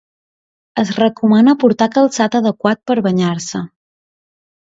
[0.83, 3.63] Es recomana portar calçat adequat per banyar-se.